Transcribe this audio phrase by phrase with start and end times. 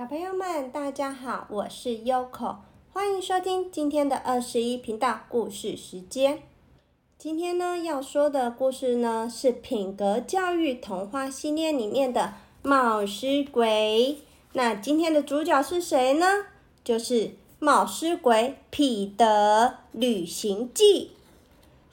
[0.00, 2.56] 小朋友们，大家好，我是 Yoko，
[2.90, 6.42] 欢迎收听今天的二十一频道故事时间。
[7.18, 12.32] 今天呢要说的故事呢是品格教育童话系列里面的
[12.66, 14.16] 《冒失鬼》。
[14.54, 16.46] 那今天的主角是谁呢？
[16.82, 21.10] 就是冒失鬼彼得旅行记。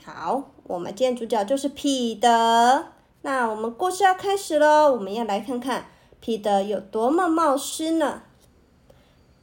[0.01, 2.87] 好，我们今天主角就是彼得。
[3.23, 5.87] 那我们故事要开始喽，我们要来看看。
[6.19, 8.23] 彼得有多么冒失呢？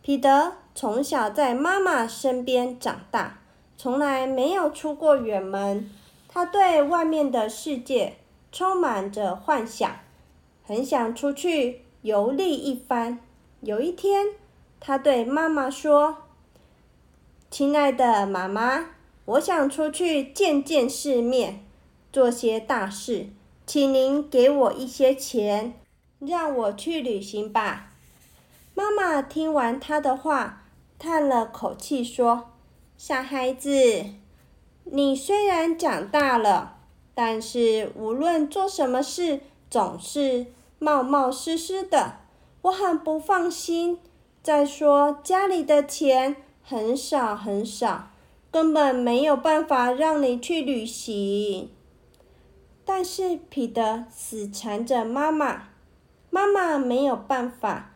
[0.03, 3.39] 彼得从小在妈妈身边长大，
[3.79, 5.91] 从来没有出过远门。
[6.29, 8.17] 他对外面的世界
[8.53, 9.91] 充满着幻想，
[10.65, 13.21] 很想出去游历一番。
[13.61, 14.27] 有一天，
[14.81, 16.19] 他对妈妈说
[17.51, 18.91] ：“亲爱的妈妈，
[19.25, 21.65] 我想出去见见世面，
[22.13, 23.29] 做些大事，
[23.65, 25.73] 请您给我一些钱。”
[26.27, 27.91] 让我去旅行吧。
[28.75, 30.65] 妈妈听完他的话，
[30.99, 32.51] 叹了口气说
[32.99, 34.07] ：“傻孩子，
[34.85, 36.79] 你虽然长大了，
[37.15, 40.47] 但是无论做什么事，总是
[40.79, 42.17] 冒冒失失的，
[42.63, 43.99] 我很不放心。
[44.43, 48.11] 再说家里的钱很少很少，
[48.51, 51.71] 根本没有办法让你去旅行。”
[52.85, 55.69] 但是彼得死缠着妈妈。
[56.35, 57.93] 妈妈没有办法，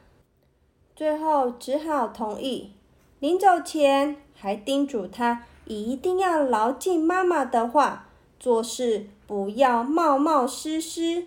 [0.95, 2.73] 最后只好同意。
[3.19, 8.07] 临走前还叮嘱他一定要牢记妈妈的话，
[8.39, 11.27] 做事不要冒冒失失。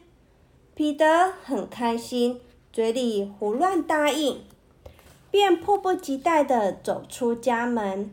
[0.74, 2.40] 彼得很开心，
[2.72, 4.42] 嘴里胡乱答应，
[5.30, 8.10] 便迫不及待地走出家门。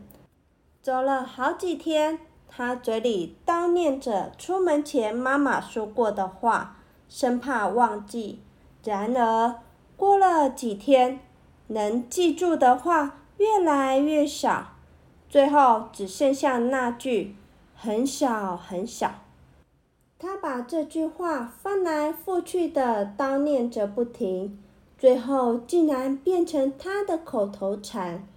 [0.81, 6.75] 走了好几天，他嘴里叨念着出门前妈妈说过的话，
[7.07, 8.41] 生怕忘记。
[8.89, 9.59] 然而，
[9.95, 11.19] 过了几天，
[11.67, 14.69] 能记住的话越来越少，
[15.29, 17.35] 最后只剩下那句
[17.77, 19.11] “很小很小”。
[20.17, 24.57] 他把这句话翻来覆去的叨念着不停，
[24.97, 28.27] 最后竟然变成他的口头禅，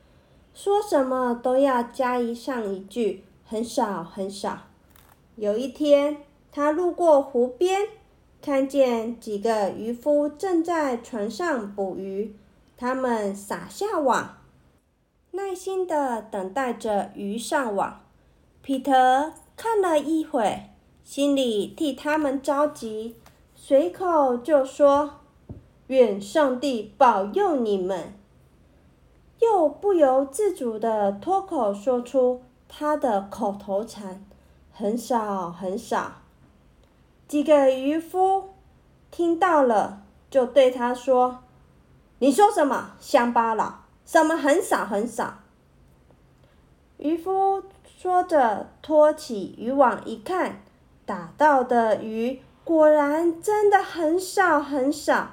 [0.52, 4.58] 说什么都要加一上一句“很少很少”。
[5.36, 6.18] 有一天，
[6.52, 7.88] 他路过湖边。
[8.42, 12.34] 看见几个渔夫正在船上捕鱼，
[12.76, 14.38] 他们撒下网，
[15.30, 18.00] 耐心的等待着鱼上网。
[18.60, 20.70] 彼得看了一会，
[21.04, 23.14] 心里替他们着急，
[23.54, 25.20] 随口就说
[25.86, 28.12] ：“愿上帝保佑你们。”
[29.38, 34.24] 又不由自主的脱口说出他的口头禅
[34.72, 36.21] ：“很少，很少。”
[37.32, 38.50] 几个渔夫
[39.10, 41.42] 听到了，就对他说
[42.20, 42.90] ：“你说什么？
[43.00, 43.84] 乡巴佬！
[44.04, 45.38] 什么很少很少？”
[47.00, 50.60] 渔夫说着，拖起渔网一看，
[51.06, 55.30] 打到的鱼果然真的很少很少。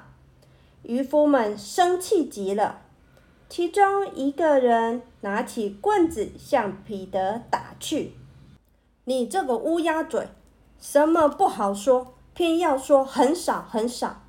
[0.84, 2.80] 渔夫们生气极了，
[3.50, 8.14] 其中一个人拿起棍子向彼得打去
[9.04, 10.26] ：“你这个乌鸦嘴！”
[10.80, 14.22] 什么不好说，偏要说很少很少。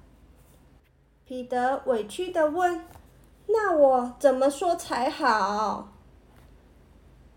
[1.25, 2.85] 彼得委屈的问
[3.47, 5.94] ：“那我怎么说才好？”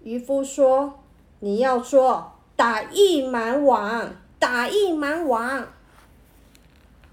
[0.02, 0.98] 渔夫说
[1.38, 5.68] ：“你要说打一满网，打一满网。”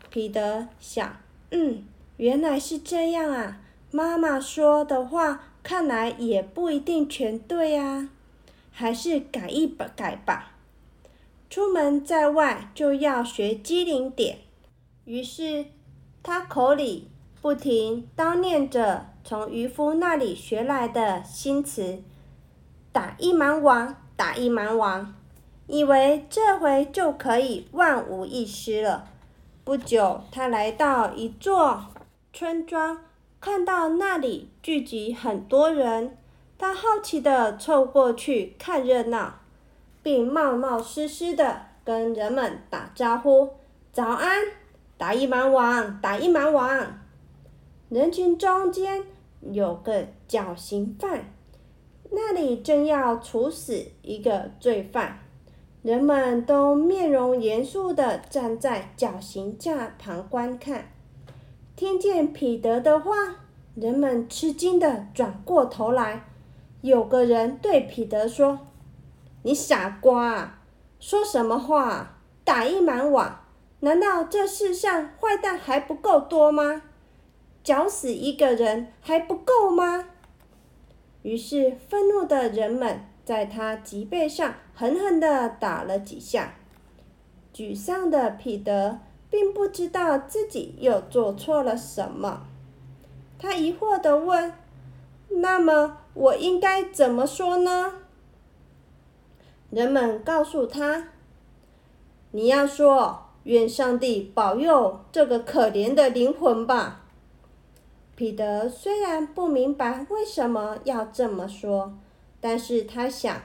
[0.10, 1.18] 彼得想
[1.52, 1.86] ：“嗯，
[2.18, 3.60] 原来是这样啊。
[3.92, 8.10] 妈妈说的话，看来也不一定全对啊，
[8.72, 10.54] 还是改一改吧。”
[11.52, 14.38] 出门在外就要学机灵点，
[15.04, 15.66] 于是
[16.24, 17.10] 他口里
[17.42, 22.02] 不停叨念着从渔夫那里学来的新词
[22.94, 25.14] ：“打一满网，打一满网。”
[25.68, 29.10] 以为这回就可以万无一失了。
[29.66, 31.88] 不久，他来到一座
[32.32, 32.98] 村庄，
[33.42, 36.18] 看到那里聚集很多人，
[36.58, 39.41] 他好奇地凑过去看热闹。
[40.04, 43.50] 并冒冒失失的跟人们打招呼
[43.94, 44.44] ：“早安，
[44.98, 47.00] 打一满网，打一满网。”
[47.90, 49.04] 人群中间
[49.42, 51.34] 有个绞刑犯，
[52.10, 55.20] 那里正要处死一个罪犯，
[55.82, 60.92] 人们都面容严肃的站在绞刑架旁观看。
[61.76, 63.14] 听见彼得的话，
[63.76, 66.26] 人们吃惊的转过头来，
[66.82, 68.68] 有个人对彼得说。
[69.44, 70.60] 你傻瓜，
[71.00, 72.18] 说什么话？
[72.44, 73.46] 打一满网，
[73.82, 76.82] 难道这世上坏蛋还不够多吗？
[77.64, 80.06] 绞死一个人还不够吗？
[81.22, 86.56] 于是，愤怒的人们在他脊背上狠狠地打了几下。
[87.54, 89.00] 沮丧的彼得
[89.30, 92.48] 并不知道自己又做错了什么，
[93.38, 94.54] 他疑惑地问
[95.30, 97.94] ：“那么，我应该怎么说呢？”
[99.72, 101.08] 人们告诉他
[102.32, 107.06] ：“你要说，愿上帝保佑这个可怜的灵魂吧。”
[108.16, 111.94] 彼得虽然不明白为什么要这么说，
[112.40, 113.42] 但是他想，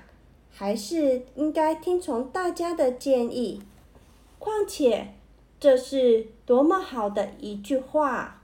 [0.51, 3.63] 还是应该听从大家的建议。
[4.39, 5.15] 况且，
[5.59, 8.43] 这是多么好的一句话！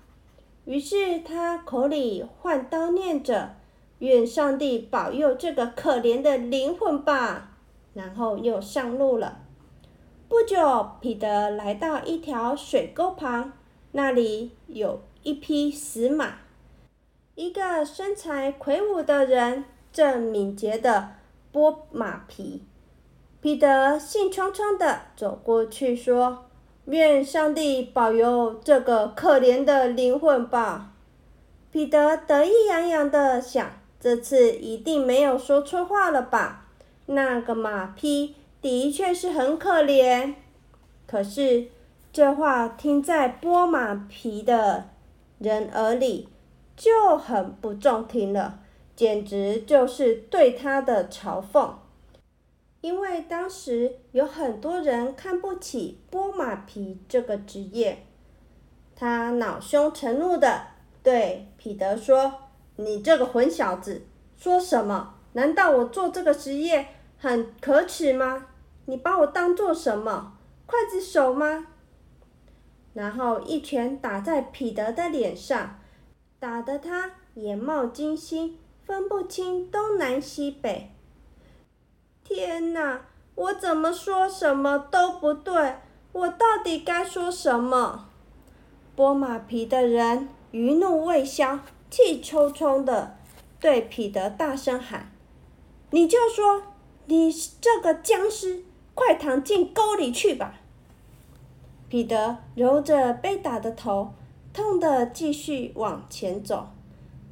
[0.65, 3.57] 于是他口里换刀念着
[3.99, 7.51] ：“愿上帝保佑这个可怜的灵魂吧。”
[7.95, 9.39] 然后又上路了。
[10.29, 13.53] 不久，彼得来到一条水沟旁，
[13.93, 15.01] 那里有。
[15.25, 16.39] 一匹死马，
[17.37, 21.11] 一个身材魁梧的人正敏捷地
[21.53, 22.65] 剥马皮。
[23.41, 26.47] 彼得兴冲冲地走过去说
[26.87, 30.93] ：“愿上帝保佑这个可怜的灵魂吧。”
[31.71, 33.65] 彼得得意洋洋地想
[34.01, 36.62] ：“这次一定没有说错话了吧？
[37.07, 40.35] 那个马匹的确是很可怜。”
[41.07, 41.69] 可是
[42.13, 44.89] 这话听在剥马皮的。
[45.39, 46.29] 人耳里
[46.77, 48.61] 就很不中听了，
[48.95, 51.69] 简直就是对他的嘲讽。
[52.81, 58.07] 因为当时有很多人看不起剥马皮这个职业，
[58.95, 60.67] 他恼羞成怒的
[61.03, 62.33] 对彼得说
[62.79, 64.07] ：“你这个混小子，
[64.37, 65.15] 说什么？
[65.33, 66.89] 难道我做这个职业
[67.19, 68.47] 很可耻吗？
[68.87, 70.35] 你把我当做什么？
[70.67, 71.67] 刽子手吗？”
[72.95, 75.79] 然后一拳打在彼得的脸上，
[76.39, 80.91] 打得他眼冒金星，分不清东南西北。
[82.25, 83.03] 天哪！
[83.35, 85.77] 我怎么说什么都不对，
[86.13, 88.11] 我到底该说什么？
[88.95, 93.17] 剥马皮的人余怒未消，气冲冲的
[93.59, 95.11] 对彼得大声喊
[95.93, 96.63] ：“你就说，
[97.07, 100.61] 你这个僵尸，快躺进沟里去吧！”
[101.89, 104.13] 彼得揉着被打的头，
[104.53, 106.69] 痛的继续往前走，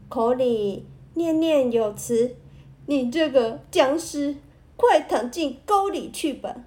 [0.08, 2.36] 口里念念有词
[2.86, 4.36] ：“你这个僵尸，
[4.76, 6.64] 快躺进沟里去吧！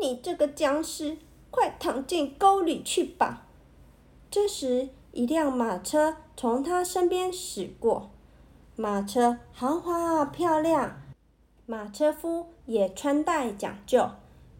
[0.00, 1.18] 你这个僵尸，
[1.50, 3.46] 快躺进沟里去吧！”
[4.28, 8.10] 这时，一辆马车从他身边驶过，
[8.76, 10.99] 马车豪华漂亮，
[11.70, 14.10] 马车夫也穿戴讲究。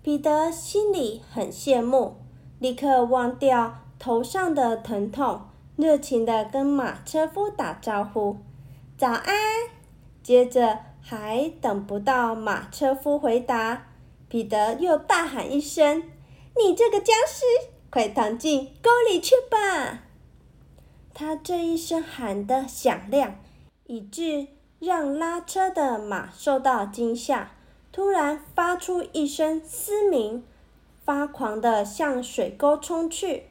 [0.01, 2.19] 彼得心里很羡慕。
[2.61, 5.41] 立刻忘掉头上的疼痛，
[5.75, 8.37] 热情地跟马车夫打招呼
[8.97, 9.35] ：“早安！”
[10.23, 13.89] 接着还等不到马车夫回答，
[14.29, 16.05] 彼得又大喊一声
[16.57, 17.45] ：“你这个僵尸，
[17.91, 20.05] 快躺进沟里去吧！”
[21.13, 23.35] 他这一声喊的响亮，
[23.89, 24.47] 以致
[24.81, 27.53] 让拉车的马受到惊吓，
[27.93, 30.43] 突然发出一声嘶鸣。
[31.03, 33.45] 发狂地向水沟冲去，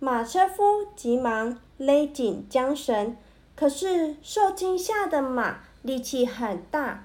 [0.00, 3.16] 马车夫急忙勒紧缰绳，
[3.54, 7.04] 可是受惊吓的马力气很大，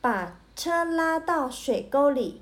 [0.00, 2.40] 把车拉到水沟里。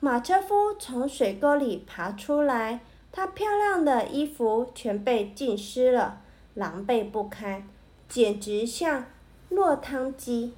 [0.00, 2.80] 马车夫从水沟里爬出来，
[3.12, 6.20] 他漂亮的衣服全被浸湿了，
[6.54, 7.68] 狼狈不堪，
[8.08, 9.06] 简直像
[9.50, 10.54] 落汤鸡。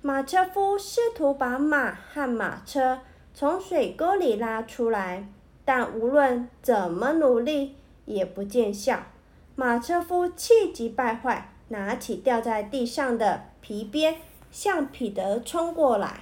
[0.00, 3.00] 马车夫试图把马和马车。
[3.34, 5.28] 从水沟里拉出来，
[5.66, 7.74] 但无论怎么努力
[8.06, 9.02] 也不见效。
[9.54, 14.16] 马车夫气急败坏，拿起掉在地上的皮鞭，
[14.50, 16.20] 向彼得冲过来。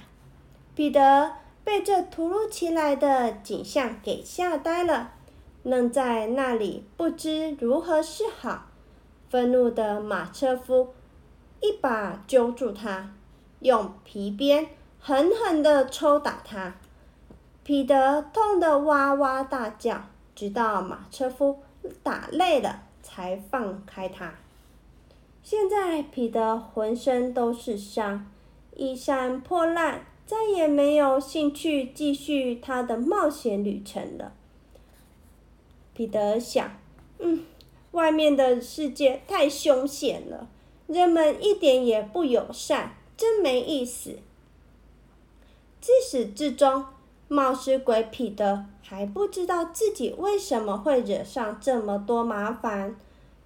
[0.75, 1.31] 彼得
[1.63, 5.11] 被这突如其来的景象给吓呆了，
[5.63, 8.65] 愣在那里，不知如何是好。
[9.29, 10.89] 愤怒的马车夫
[11.61, 13.13] 一把揪住他，
[13.59, 14.67] 用皮鞭
[14.99, 16.75] 狠狠地抽打他。
[17.63, 21.59] 彼得痛得哇哇大叫，直到马车夫
[22.03, 24.35] 打累了才放开他。
[25.41, 28.29] 现在彼得浑身都是伤，
[28.75, 34.33] 衣衫破烂，再也没有兴趣继续他的冒险旅程了。
[35.93, 36.71] 彼得想
[37.19, 37.45] ：“嗯，
[37.91, 40.47] 外面的世界太凶险了，
[40.87, 44.19] 人们一点也不友善，真没意思。”
[45.81, 46.85] 自始至终。
[47.27, 52.95] 冒失鬼彼得还不知道自己为什么会惹上这么多麻烦，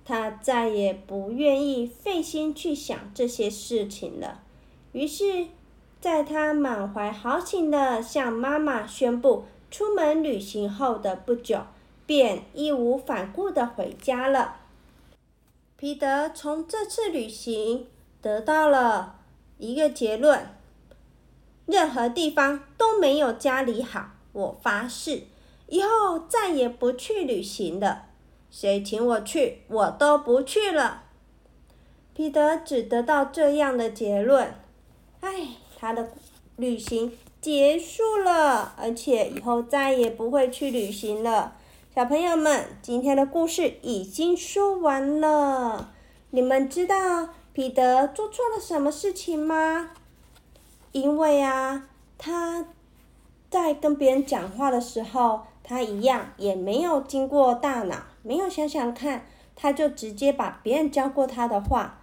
[0.04, 4.42] 他再也不愿意费心去想这些事情了。
[4.92, 5.48] 于是，
[6.02, 11.62] 在他满怀豪情的向妈妈宣布出门旅行后的不久，
[12.06, 14.58] 便义无反顾的回家了。
[15.80, 17.88] 彼得从这次旅行
[18.22, 19.22] 得到了
[19.58, 20.46] 一个结论：
[21.66, 24.10] 任何地方都没有家里好。
[24.34, 25.24] 我发誓，
[25.68, 28.08] 以后再也不去旅行了。
[28.52, 31.04] 谁请我去，我都不去了。
[32.14, 34.54] 彼得只得到这样的结论。
[35.22, 35.48] 唉，
[35.80, 36.10] 他的
[36.58, 41.56] 旅行结束了，而且以后再也不会去旅行了。
[42.00, 45.92] 小朋友们，今天的故事已经说完了。
[46.30, 49.92] 你们知道彼得做错了什么事情吗？
[50.94, 52.68] 因为啊，他
[53.50, 62.00] 在跟别人讲话的时候，他一样也没有经过大脑，没有想想看，他就直接把别人教过他的话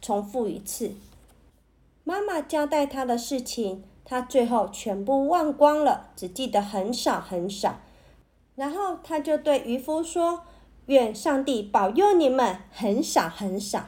[0.00, 0.92] 重复一次。
[2.02, 7.80] 妈妈交代他的事情，他最后全部忘光了，只记得很少很少。
[8.58, 10.42] 然后他就对渔夫说
[10.86, 13.86] ：“愿上帝保佑你们，很少很少。”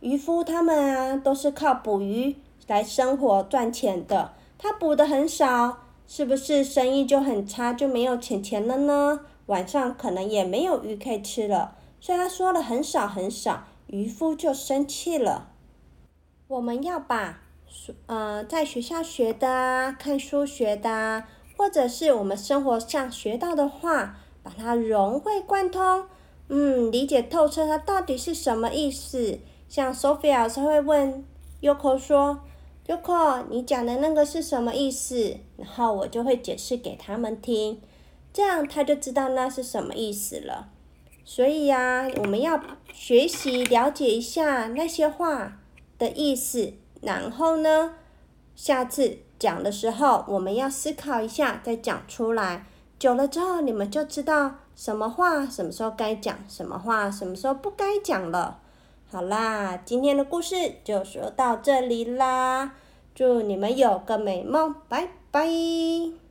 [0.00, 4.34] 渔夫他们啊，都是靠捕鱼来生活赚钱的。
[4.58, 9.20] 他捕的很少，是不是生意就很差，就没有钱钱了呢？
[9.46, 11.74] 晚上可能也没有鱼可以吃了。
[11.98, 15.48] 所以他说了很少很少，渔夫就生气了。
[16.48, 17.40] 我们要把，
[18.04, 21.24] 呃，在学校学的、看书学的。
[21.62, 26.06] 或者是我们生活上学到的话，把它融会贯通，
[26.48, 29.38] 嗯，理解透彻，它到底是什么意思？
[29.68, 31.24] 像 Sophia 老师会问
[31.60, 32.40] Yoko 说
[32.88, 37.80] ：“Yoko，你讲的那个是什么意思？”然后我就会解释给他们听，
[38.32, 40.68] 这样他就知道那是什么意思了。
[41.24, 42.60] 所以呀，我们要
[42.92, 45.60] 学习了解一下那些话
[45.96, 47.94] 的意思，然后呢，
[48.56, 49.18] 下次。
[49.42, 52.64] 讲的时候，我们要思考一下再讲出来。
[52.96, 58.60] 久了之后，你们就知道什么话什么时候该讲，什么话什么时候不该讲了。
[59.10, 62.70] 好啦，今天的故事就说到这里啦，
[63.16, 66.21] 祝你们有个美梦，拜拜。